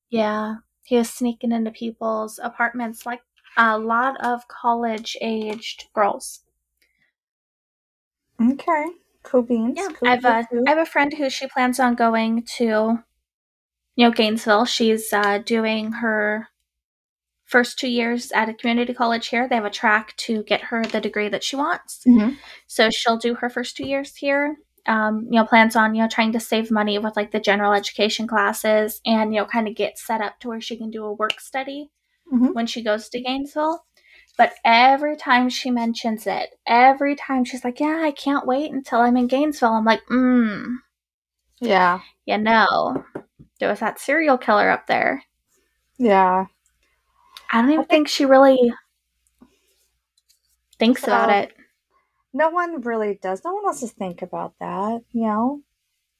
[0.10, 0.56] Yeah.
[0.84, 3.22] He was sneaking into people's apartments like
[3.58, 6.42] a lot of college aged girls.
[8.42, 8.86] Okay,
[9.24, 9.78] cool beans.
[9.78, 10.64] Yeah, cool, I have a cool.
[10.68, 13.04] I have a friend who she plans on going to,
[13.96, 14.66] you know, Gainesville.
[14.66, 16.50] She's uh, doing her
[17.46, 19.48] first two years at a community college here.
[19.48, 22.04] They have a track to get her the degree that she wants.
[22.08, 22.38] Mhm.
[22.68, 24.58] So she'll do her first two years here.
[24.88, 27.74] Um, you know, plans on you know trying to save money with like the general
[27.74, 31.04] education classes and you know kind of get set up to where she can do
[31.06, 31.92] a work study
[32.34, 32.54] Mhm.
[32.54, 33.86] when she goes to Gainesville.
[34.38, 39.00] But every time she mentions it, every time she's like, "Yeah, I can't wait until
[39.02, 40.76] I'm in Gainesville." I'm like, "Hmm."
[41.60, 43.06] Yeah, You know,
[43.60, 45.24] there was that serial killer up there.
[45.98, 46.48] yeah.
[47.52, 48.72] I don't even I think she really
[50.80, 51.57] thinks about it.
[52.38, 53.44] No one really does.
[53.44, 55.64] No one wants to think about that, you know?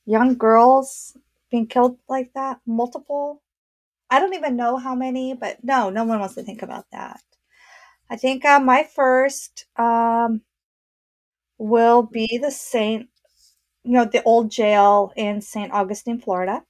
[0.08, 1.16] Young girls
[1.52, 3.44] being killed like that, multiple.
[4.10, 7.22] I don't even know how many, but no, no one wants to think about that.
[8.10, 10.42] I think uh, my first um,
[11.60, 13.10] will be the Saint,
[13.84, 15.72] you know, the old jail in St.
[15.72, 16.64] Augustine, Florida.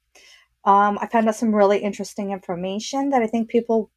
[0.66, 3.92] Um, I found out some really interesting information that I think people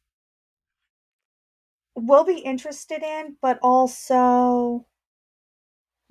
[1.95, 4.85] will be interested in, but also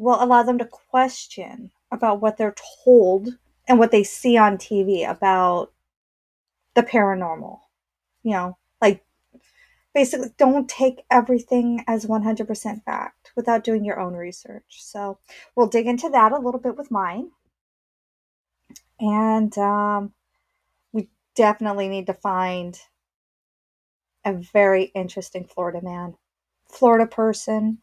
[0.00, 3.28] will allow them to question about what they're told
[3.68, 5.72] and what they see on TV about
[6.74, 7.58] the paranormal.
[8.22, 9.04] You know, like
[9.94, 14.78] basically don't take everything as 100% fact without doing your own research.
[14.80, 15.18] So
[15.54, 17.30] we'll dig into that a little bit with mine.
[18.98, 20.14] And um,
[20.92, 22.78] we definitely need to find
[24.24, 26.14] a very interesting Florida man,
[26.70, 27.78] Florida person.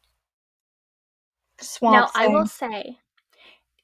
[1.59, 2.99] Swamp now, I will say,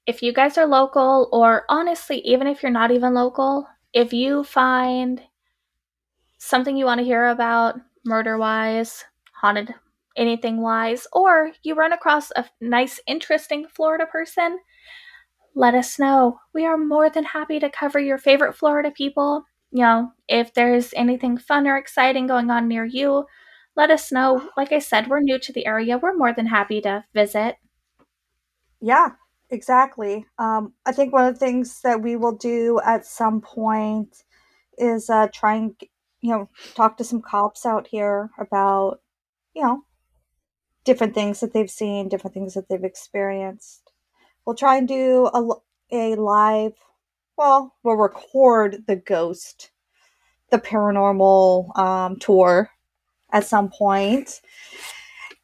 [0.06, 4.44] if you guys are local, or honestly, even if you're not even local, if you
[4.44, 5.22] find
[6.38, 9.06] something you want to hear about, murder wise,
[9.42, 9.74] haunted,
[10.18, 14.60] anything wise, or you run across a nice, interesting Florida person,
[15.56, 16.40] let us know.
[16.54, 19.46] We are more than happy to cover your favorite Florida people.
[19.72, 23.26] You know, if there's anything fun or exciting going on near you,
[23.76, 24.50] let us know.
[24.58, 25.98] Like I said, we're new to the area.
[25.98, 27.56] We're more than happy to visit.
[28.84, 29.12] Yeah,
[29.50, 30.26] exactly.
[30.38, 34.24] Um, I think one of the things that we will do at some point
[34.78, 35.74] is uh, try and
[36.20, 39.00] you know talk to some cops out here about
[39.56, 39.86] you know
[40.84, 43.90] different things that they've seen, different things that they've experienced.
[44.46, 45.48] We'll try and do a,
[45.94, 46.74] a live.
[47.38, 49.72] Well, we'll record the ghost,
[50.52, 52.70] the paranormal um, tour
[53.32, 53.72] at some.
[53.80, 54.40] And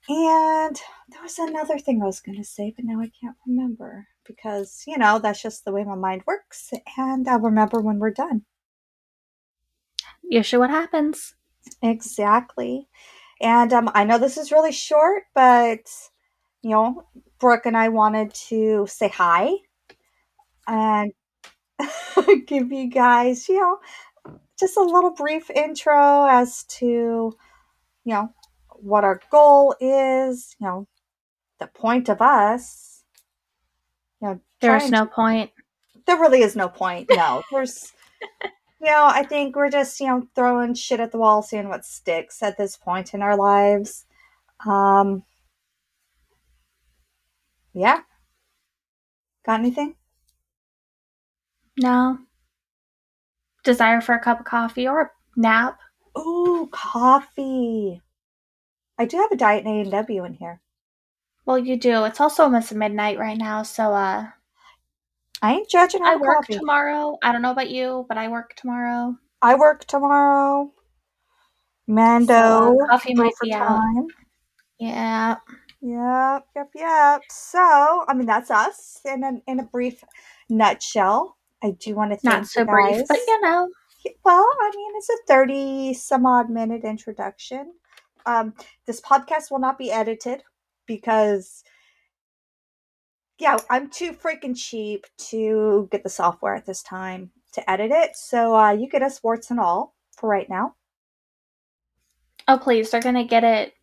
[0.10, 0.99] there
[1.30, 4.98] was another thing I was going to say, but now I can't remember because, you
[4.98, 6.72] know, that's just the way my mind works.
[6.98, 8.44] And I'll remember when we're done.
[10.24, 11.36] You sure what happens.
[11.84, 12.88] Exactly.
[13.42, 15.82] And um, I know this is really short, but,
[16.64, 17.04] you know,
[17.40, 19.52] Brooke and I wanted to say hi
[20.68, 21.14] and
[22.48, 23.78] give you guys, you know,
[24.60, 26.86] just a little brief intro as to,
[28.06, 28.34] you know,
[28.82, 30.88] what our goal is, you know,
[31.60, 33.04] the point of us.
[34.22, 35.52] You know, There's no to- point.
[36.06, 37.10] there really is no point.
[37.10, 37.92] No, there's,
[38.82, 41.86] you know, I think we're just, you know, throwing shit at the wall, seeing what
[41.86, 44.06] sticks at this point in our lives.
[44.66, 45.24] Um,
[47.74, 48.02] yeah.
[49.46, 49.96] Got anything?
[51.78, 52.18] No.
[53.64, 55.80] Desire for a cup of coffee or a nap.
[56.18, 58.02] Ooh, coffee.
[58.98, 60.60] I do have a diet and A and W in here.
[61.46, 62.04] Well, you do.
[62.06, 64.28] It's also almost midnight right now, so uh
[65.42, 66.58] I ain't judging I work coffee.
[66.60, 67.18] tomorrow.
[67.24, 69.16] I don't know about you, but I work tomorrow.
[69.42, 70.74] I work tomorrow.
[71.88, 73.68] Mando, So, uh, coffee might be out.
[73.68, 74.08] overtime.
[74.80, 75.36] Yeah.
[75.82, 77.22] Yep, yep, yep.
[77.32, 80.04] So, I mean, that's us in a, in a brief
[80.50, 81.38] nutshell.
[81.64, 83.70] I do want to thank Not so you brief, but you know.
[84.26, 87.74] Well, I mean, it's a 30 some odd minute introduction.
[88.26, 88.54] Um,
[88.86, 90.44] this podcast will not be edited
[90.90, 91.64] because,
[93.38, 98.18] yeah, I'm too freaking cheap to get the software at this time to edit it.
[98.18, 100.76] So, uh, you get us warts and all for right now.
[102.50, 103.74] Oh please, they're gonna get it,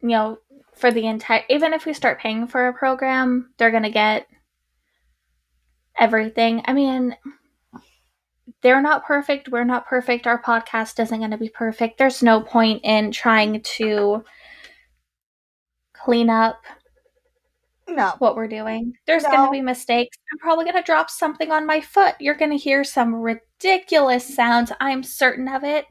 [0.00, 0.38] you know,
[0.76, 4.28] for the entire even if we start paying for a program, they're gonna get
[5.98, 6.62] everything.
[6.66, 7.16] I mean
[8.60, 11.98] they're not perfect, we're not perfect, our podcast isn't gonna be perfect.
[11.98, 14.24] There's no point in trying to
[16.04, 16.62] clean up
[17.88, 18.14] No.
[18.18, 18.94] what we're doing.
[19.06, 19.30] There's No.
[19.30, 20.16] going to be mistakes.
[20.32, 22.14] I'm probably going to drop something on my foot.
[22.20, 24.72] You're going to hear some ridiculous sounds.
[24.80, 25.86] I'm certain of it.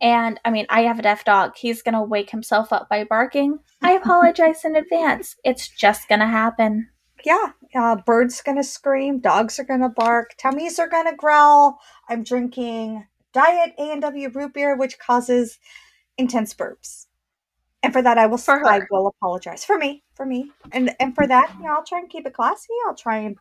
[0.00, 1.52] And I mean, I have a deaf dog.
[1.56, 3.58] He's going to wake himself up by barking.
[3.82, 5.36] I apologize in advance.
[5.44, 6.88] It's just going to happen.
[7.24, 11.78] yeah, uh, birds gonna scream, dogs are gonna bark, tummies are gonna growl.
[12.08, 15.60] I'm drinking diet A and W root beer, which causes
[16.18, 17.06] intense burps,
[17.82, 18.66] and for that I will For her.
[18.66, 21.98] I will apologize for me, for me, and and for that you know I'll try
[21.98, 22.72] and keep it classy.
[22.86, 23.36] I'll try and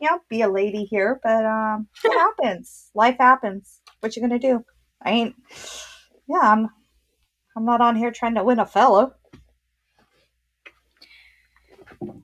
[0.00, 2.90] you know be a lady here, but um, it happens.
[2.94, 3.80] Life happens.
[4.00, 4.64] What you gonna do?
[5.02, 5.34] I ain't.
[6.28, 6.70] Yeah, I'm.
[7.56, 9.14] I'm not on here trying to win a fellow.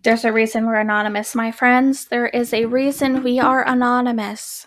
[0.03, 2.07] There's a reason we're anonymous, my friends.
[2.07, 4.67] There is a reason we are anonymous.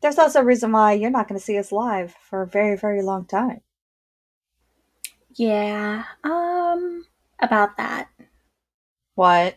[0.00, 2.76] There's also a reason why you're not going to see us live for a very,
[2.76, 3.60] very long time.
[5.34, 6.04] Yeah.
[6.24, 7.04] Um
[7.40, 8.08] about that.
[9.14, 9.56] What?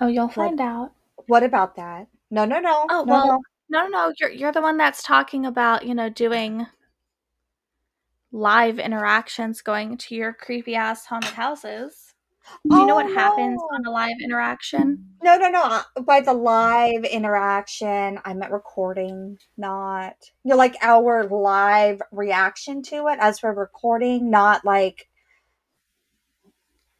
[0.00, 0.92] Oh, you'll find out.
[1.26, 2.08] What about that?
[2.30, 2.86] No, no, no.
[2.90, 3.42] Oh, no, well, no.
[3.68, 4.12] No, no, no.
[4.18, 6.66] You're you're the one that's talking about, you know, doing
[8.32, 12.11] live interactions going to your creepy ass haunted houses.
[12.68, 13.76] Do you know Oh, what happens no.
[13.76, 15.20] on a live interaction?
[15.22, 15.62] No, no, no.
[15.62, 22.82] uh, By the live interaction, I meant recording, not you know, like our live reaction
[22.84, 25.08] to it as we're recording, not like.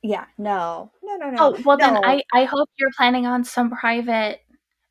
[0.03, 1.37] Yeah, no, no, no, no.
[1.39, 1.97] Oh, well then.
[2.05, 4.41] I I hope you're planning on some private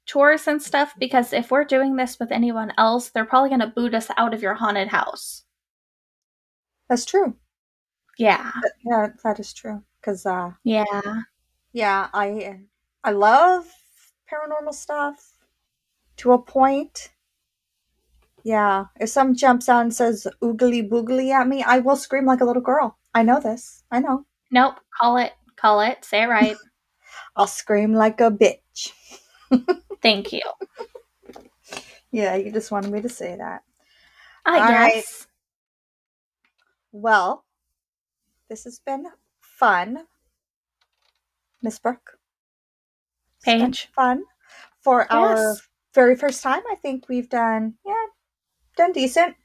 [0.05, 3.67] tours and stuff because if we're doing this with anyone else, they're probably going to
[3.67, 5.43] boot us out of your haunted house.
[6.89, 7.37] That's true.
[8.17, 8.51] Yeah.
[8.85, 9.83] Yeah, that is true.
[10.01, 10.85] Because, uh, Yeah.
[11.73, 12.59] yeah, I,
[13.03, 13.65] I love
[14.31, 15.37] paranormal stuff
[16.17, 17.09] to a point.
[18.43, 22.41] Yeah, if some jumps out and says oogly boogly at me, I will scream like
[22.41, 22.97] a little girl.
[23.13, 23.83] I know this.
[23.91, 24.25] I know.
[24.49, 24.79] Nope.
[24.99, 25.33] Call it.
[25.55, 26.03] Call it.
[26.03, 26.55] Say it right.
[27.35, 28.91] I'll scream like a bitch.
[30.01, 30.41] Thank you.
[32.11, 33.61] Yeah, you just wanted me to say that.
[34.45, 34.95] Uh, guess.
[34.95, 35.27] yes.
[36.91, 37.45] Well,
[38.49, 39.05] this has been
[39.61, 39.99] fun,
[41.61, 42.17] Miss Brooke.
[43.43, 43.89] Paige.
[43.95, 44.23] fun
[44.81, 45.55] for our
[45.93, 46.61] very first time.
[46.69, 48.05] I think we've done yeah,
[48.75, 49.35] done decent.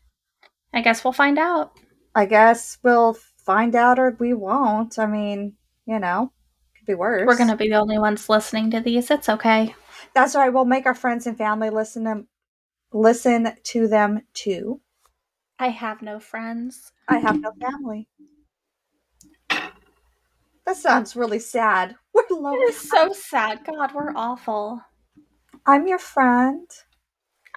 [0.72, 1.72] I guess we'll find out.
[2.14, 4.98] I guess we'll find out or we won't.
[4.98, 5.54] I mean,
[5.86, 6.32] you know,
[6.78, 7.26] could be worse.
[7.26, 9.10] We're gonna be the only ones listening to these.
[9.10, 9.74] It's okay.
[10.14, 10.52] That's right.
[10.52, 12.28] We'll make our friends and family listen them
[12.90, 14.80] listen to them too.
[15.58, 16.92] I have no friends.
[17.06, 18.08] I have no family.
[20.66, 21.94] That sounds really sad.
[22.14, 23.64] We're It is so sad.
[23.64, 24.80] God, we're awful.
[25.64, 26.68] I'm your friend.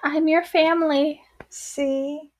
[0.02, 1.20] I'm your family.
[1.48, 2.30] See?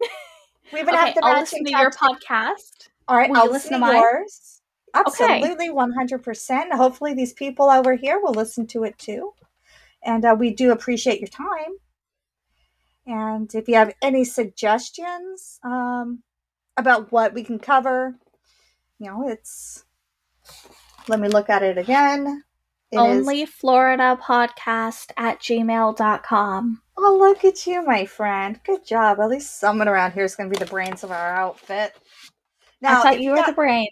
[0.72, 2.88] We even Okay, have the I'll matching listen to your podcast.
[3.06, 4.00] All right, Will I'll listen listen to to mine?
[4.00, 4.62] yours.
[4.94, 6.72] Absolutely, 100%.
[6.72, 9.34] Hopefully, these people over here will listen to it too.
[10.02, 11.74] And uh, we do appreciate your time.
[13.06, 16.22] And if you have any suggestions um,
[16.78, 18.16] about what we can cover,
[19.02, 19.84] you know, it's.
[21.08, 22.44] Let me look at it again.
[22.92, 26.82] It is- Only Florida podcast at gmail.com.
[26.96, 28.60] Oh, look at you, my friend.
[28.64, 29.18] Good job.
[29.18, 31.92] At least someone around here is going to be the brains of our outfit.
[32.84, 33.88] I thought you were got- the brain.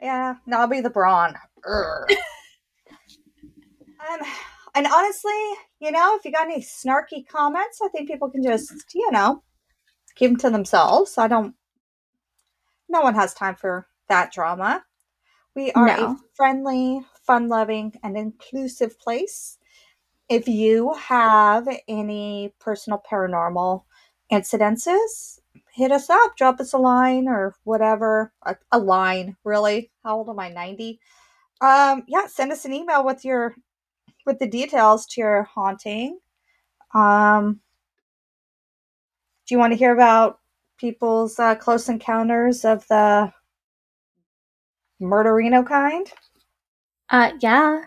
[0.00, 1.34] Yeah, no, I'll be the brawn.
[4.10, 4.20] Um,
[4.76, 5.32] and honestly,
[5.80, 9.42] you know, if you got any snarky comments, I think people can just, you know,
[10.14, 11.18] keep them to themselves.
[11.18, 11.54] I don't.
[12.88, 14.84] No one has time for that drama.
[15.54, 19.58] We are a friendly, fun-loving, and inclusive place.
[20.28, 23.82] If you have any personal paranormal
[24.30, 25.40] incidences,
[25.72, 28.32] hit us up, drop us a line or whatever.
[28.44, 29.90] A, a line, really.
[30.04, 30.50] How old am I?
[30.50, 31.00] 90?
[31.60, 33.54] Um, yeah, send us an email with your
[34.26, 36.18] with the details to your haunting.
[36.94, 37.60] Um
[39.46, 40.40] do you want to hear about
[40.78, 43.32] people's uh, close encounters of the
[45.00, 46.10] murderino kind?
[47.10, 47.82] Uh, yeah.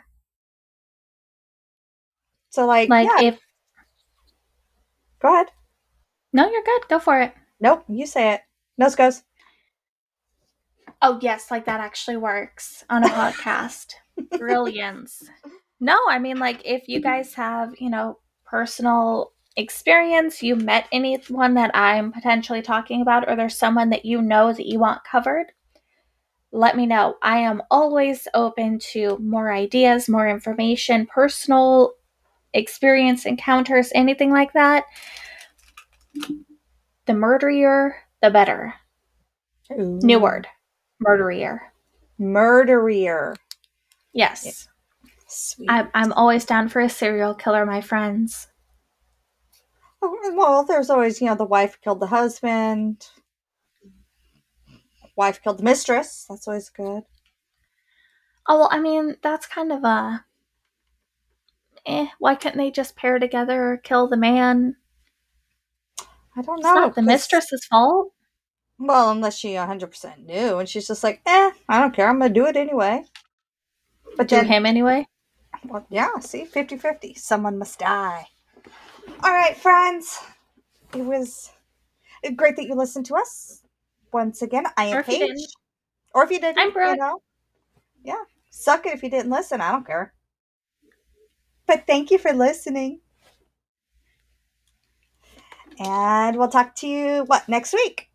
[2.50, 3.40] So like, Like yeah, if.
[5.22, 5.48] go ahead.
[6.34, 6.82] No, you're good.
[6.90, 7.34] Go for it.
[7.60, 8.42] Nope, you say it.
[8.78, 9.24] Nose goes.
[11.02, 11.50] Oh, yes.
[11.52, 13.94] Like that actually works on a podcast.
[14.38, 15.24] Brilliance.
[15.80, 21.56] No, I mean, like if you guys have, you know, personal experience, you met anyone
[21.56, 25.48] that I'm potentially talking about, or there's someone that you know that you want covered,
[26.52, 27.16] let me know.
[27.22, 31.94] I am always open to more ideas, more information, personal
[32.54, 34.86] experience, encounters, anything like that.
[37.06, 38.74] The murderier, the better.
[39.70, 40.48] New word.
[41.06, 41.60] Murderier.
[42.20, 43.36] Murderier.
[44.14, 44.68] Yes.
[45.28, 45.70] Sweet.
[45.70, 48.48] I'm, I'm always down for a serial killer, my friends.
[50.02, 53.08] Oh, Well, there's always, you know, the wife killed the husband.
[55.16, 56.26] Wife killed the mistress.
[56.30, 57.04] That's always good.
[58.48, 60.26] Oh, well, I mean, that's kind of a.
[61.86, 64.76] Eh, why couldn't they just pair together or kill the man?
[66.36, 66.74] I don't It's know.
[66.76, 68.14] not the mistress's fault.
[68.80, 72.08] Well, unless she 100% knew and she's just like, eh, I don't care.
[72.08, 73.04] I'm going to do it anyway.
[74.18, 75.08] But Do then, him anyway.
[75.66, 77.14] well, yeah, see, 50 50.
[77.16, 78.28] Someone must die.
[79.24, 80.20] All right, friends.
[80.96, 81.52] It was
[82.36, 83.61] great that you listened to us.
[84.14, 85.48] Once again, I am Or Paige.
[86.14, 86.92] Or if you didn't, I'm Brooke.
[86.92, 87.22] you know.
[88.04, 88.22] Yeah.
[88.50, 89.62] Suck it if you didn't listen.
[89.62, 90.14] I don't care.
[91.68, 93.00] But thank you for listening.
[95.80, 98.10] And we'll talk to you, what, next week?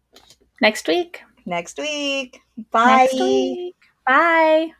[0.60, 1.22] Next week.
[1.46, 2.40] Next week.
[2.70, 2.96] Bye.
[2.96, 3.74] Next week.
[4.06, 4.70] Bye.